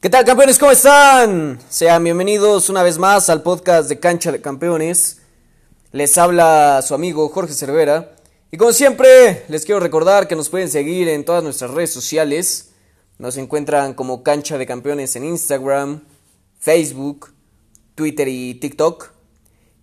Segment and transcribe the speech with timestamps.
[0.00, 0.58] ¿Qué tal campeones?
[0.58, 1.60] ¿Cómo están?
[1.68, 5.18] Sean bienvenidos una vez más al podcast de Cancha de Campeones.
[5.92, 8.16] Les habla su amigo Jorge Cervera.
[8.50, 12.70] Y como siempre, les quiero recordar que nos pueden seguir en todas nuestras redes sociales.
[13.18, 16.02] Nos encuentran como Cancha de Campeones en Instagram,
[16.58, 17.34] Facebook,
[17.94, 19.10] Twitter y TikTok.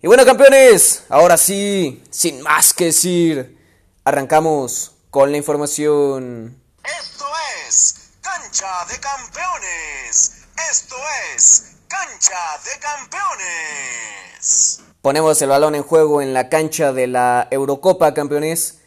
[0.02, 3.56] Y bueno campeones, ahora sí, sin más que decir,
[4.02, 6.60] arrancamos con la información.
[6.82, 7.24] Esto
[7.68, 10.44] es Cancha de Campeones.
[10.70, 10.96] Esto
[11.34, 14.80] es Cancha de Campeones.
[15.00, 18.80] Ponemos el balón en juego en la cancha de la Eurocopa, campeones.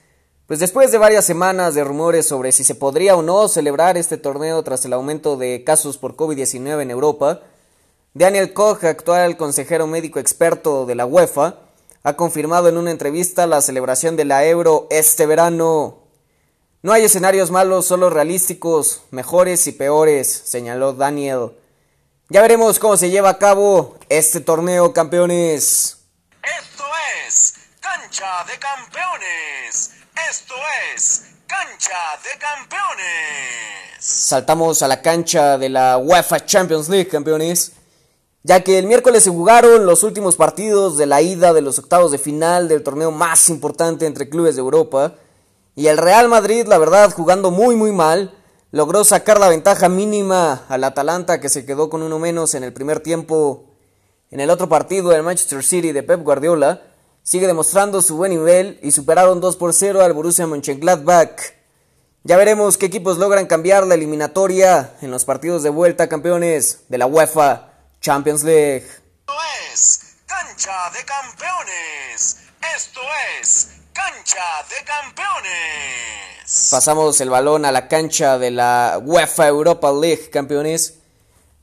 [0.46, 4.18] Pues después de varias semanas de rumores sobre si se podría o no celebrar este
[4.18, 7.42] torneo tras el aumento de casos por COVID-19 en Europa,
[8.14, 11.56] Daniel Koch, actual consejero médico experto de la UEFA,
[12.04, 16.01] ha confirmado en una entrevista la celebración de la Euro este verano.
[16.84, 21.52] No hay escenarios malos, solo realísticos, mejores y peores, señaló Daniel.
[22.30, 26.00] Ya veremos cómo se lleva a cabo este torneo, campeones.
[26.42, 26.84] Esto
[27.28, 29.92] es Cancha de Campeones.
[30.28, 30.56] Esto
[30.96, 33.98] es Cancha de Campeones.
[34.00, 37.74] Saltamos a la cancha de la UEFA Champions League, campeones.
[38.42, 42.12] Ya que el miércoles se jugaron los últimos partidos de la ida de los octavos
[42.12, 45.14] de final del torneo más importante entre clubes de Europa.
[45.76, 48.38] Y el Real Madrid, la verdad, jugando muy muy mal,
[48.72, 52.74] logró sacar la ventaja mínima al Atalanta que se quedó con uno menos en el
[52.74, 53.66] primer tiempo.
[54.32, 56.82] En el otro partido, el Manchester City de Pep Guardiola
[57.24, 61.40] sigue demostrando su buen nivel y superaron 2 por 0 al Borussia Mönchengladbach.
[62.24, 66.98] Ya veremos qué equipos logran cambiar la eliminatoria en los partidos de vuelta campeones de
[66.98, 68.86] la UEFA Champions League.
[68.86, 69.34] Esto
[69.74, 72.38] es Cancha de Campeones.
[72.76, 73.02] Esto
[73.42, 76.70] es Cancha de Campeones.
[76.72, 81.00] Pasamos el balón a la cancha de la UEFA Europa League, campeones.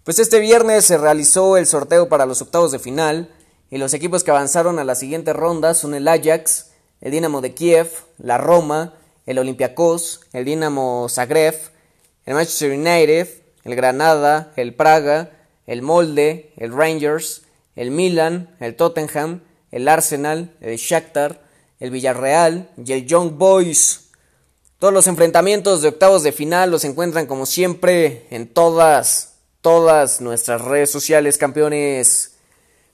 [0.05, 3.35] Pues este viernes se realizó el sorteo para los octavos de final
[3.71, 7.55] y los equipos que avanzaron a la siguiente ronda son el Ajax, el Dinamo de
[7.55, 8.95] Kiev, la Roma,
[9.25, 11.55] el Olympiacos, el Dinamo Zagreb,
[12.27, 13.29] el Manchester United,
[13.65, 15.31] el Granada, el Praga,
[15.67, 17.43] el Molde, el Rangers,
[17.75, 21.48] el Milan, el Tottenham, el Arsenal, el Shakhtar,
[21.81, 24.09] el Villarreal y el Young Boys.
[24.79, 30.63] Todos los enfrentamientos de octavos de final los encuentran como siempre en todas, todas nuestras
[30.63, 32.35] redes sociales, campeones.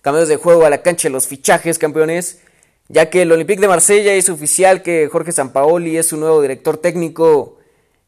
[0.01, 2.41] Cambios de juego a la cancha los fichajes, campeones.
[2.89, 6.77] Ya que el Olympique de Marsella es oficial que Jorge Sampaoli es su nuevo director
[6.77, 7.59] técnico.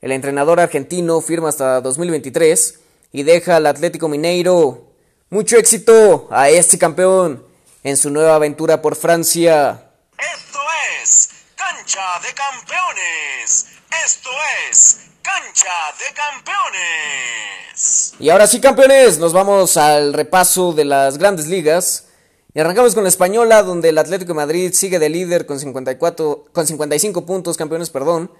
[0.02, 2.80] El entrenador argentino firma hasta 2023
[3.12, 4.84] y deja al Atlético Mineiro.
[5.30, 7.42] Mucho éxito a este campeón
[7.82, 9.85] en su nueva aventura por Francia.
[11.86, 13.66] Cancha de Campeones.
[14.04, 14.28] Esto
[14.68, 15.70] es Cancha
[16.00, 18.12] de Campeones.
[18.18, 22.06] Y ahora sí, campeones, nos vamos al repaso de las grandes ligas.
[22.54, 26.46] Y arrancamos con la española, donde el Atlético de Madrid sigue de líder con, 54,
[26.52, 28.32] con 55 puntos, campeones, perdón.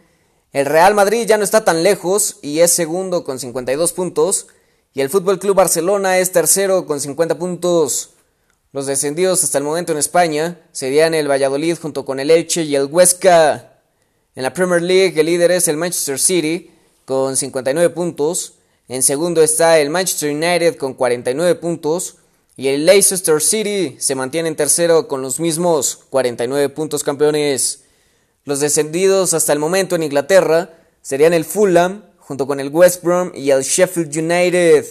[0.52, 4.48] El Real Madrid ya no está tan lejos y es segundo con 52 puntos.
[4.92, 8.15] Y el Fútbol Club Barcelona es tercero con 50 puntos.
[8.76, 12.76] Los descendidos hasta el momento en España serían el Valladolid junto con el Elche y
[12.76, 13.80] el Huesca.
[14.34, 16.70] En la Premier League el líder es el Manchester City
[17.06, 18.58] con 59 puntos.
[18.86, 22.16] En segundo está el Manchester United con 49 puntos.
[22.54, 27.84] Y el Leicester City se mantiene en tercero con los mismos 49 puntos campeones.
[28.44, 33.32] Los descendidos hasta el momento en Inglaterra serían el Fulham junto con el West Brom
[33.34, 34.84] y el Sheffield United.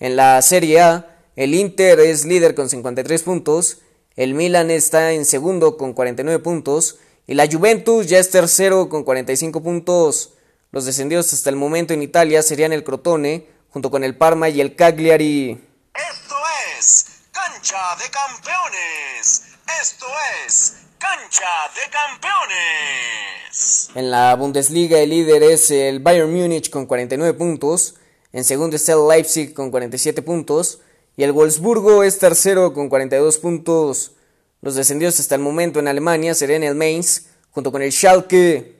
[0.00, 3.78] En la Serie A, el Inter es líder con 53 puntos,
[4.16, 6.98] el Milan está en segundo con 49 puntos
[7.28, 10.32] y la Juventus ya es tercero con 45 puntos.
[10.72, 14.60] Los descendidos hasta el momento en Italia serían el Crotone junto con el Parma y
[14.60, 15.64] el Cagliari.
[15.94, 16.34] Esto
[16.76, 19.44] es Cancha de Campeones.
[19.80, 20.06] Esto
[20.44, 21.46] es Cancha
[21.76, 23.90] de Campeones.
[23.94, 27.94] En la Bundesliga el líder es el Bayern Múnich con 49 puntos,
[28.32, 30.80] en segundo está el Leipzig con 47 puntos
[31.18, 34.12] y el Wolfsburgo es tercero con 42 puntos.
[34.60, 38.76] Los descendidos hasta el momento en Alemania serían el Mainz junto con el Schalke.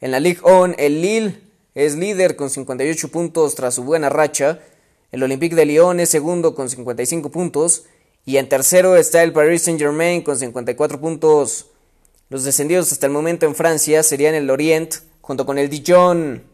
[0.00, 1.40] En la Ligue 1 el Lille
[1.74, 4.60] es líder con 58 puntos tras su buena racha.
[5.10, 7.86] El Olympique de Lyon es segundo con 55 puntos.
[8.24, 11.66] Y en tercero está el Paris Saint Germain con 54 puntos.
[12.28, 16.48] Los descendidos hasta el momento en Francia serían el Lorient junto con el Dijon.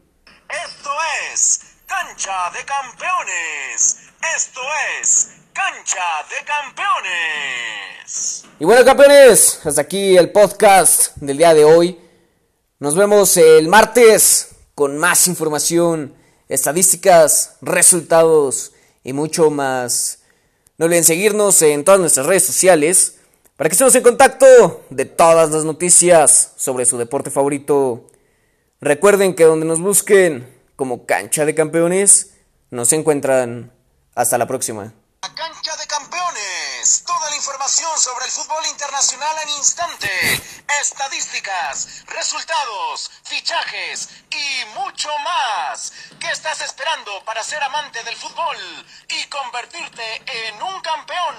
[0.48, 0.90] Esto
[1.34, 4.09] es Cancha de Campeones.
[4.22, 4.60] Esto
[5.00, 8.44] es Cancha de Campeones.
[8.58, 11.98] Y bueno, campeones, hasta aquí el podcast del día de hoy.
[12.80, 16.14] Nos vemos el martes con más información,
[16.50, 18.72] estadísticas, resultados
[19.04, 20.18] y mucho más.
[20.76, 23.20] No olviden seguirnos en todas nuestras redes sociales
[23.56, 28.06] para que estemos en contacto de todas las noticias sobre su deporte favorito.
[28.82, 30.46] Recuerden que donde nos busquen
[30.76, 32.34] como cancha de campeones,
[32.70, 33.79] nos encuentran.
[34.14, 34.92] Hasta la próxima.
[35.22, 37.04] La cancha de campeones.
[37.06, 40.42] Toda la información sobre el fútbol internacional en instante.
[40.80, 45.92] Estadísticas, resultados, fichajes y mucho más.
[46.18, 48.56] ¿Qué estás esperando para ser amante del fútbol
[49.08, 51.36] y convertirte en un campeón?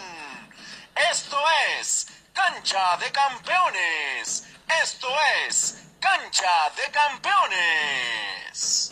[1.11, 1.37] Esto
[1.79, 4.43] es Cancha de Campeones.
[4.81, 5.09] Esto
[5.47, 8.91] es Cancha de Campeones.